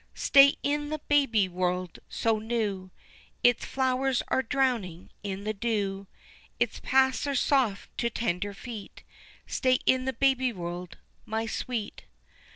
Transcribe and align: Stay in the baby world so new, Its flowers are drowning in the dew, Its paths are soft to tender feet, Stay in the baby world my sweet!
Stay 0.15 0.55
in 0.63 0.89
the 0.89 0.97
baby 1.07 1.47
world 1.47 1.99
so 2.09 2.39
new, 2.39 2.89
Its 3.43 3.63
flowers 3.65 4.23
are 4.29 4.41
drowning 4.41 5.11
in 5.21 5.43
the 5.43 5.53
dew, 5.53 6.07
Its 6.59 6.79
paths 6.79 7.27
are 7.27 7.35
soft 7.35 7.95
to 7.99 8.09
tender 8.09 8.55
feet, 8.55 9.03
Stay 9.45 9.77
in 9.85 10.05
the 10.05 10.13
baby 10.13 10.51
world 10.51 10.97
my 11.27 11.45
sweet! 11.45 12.05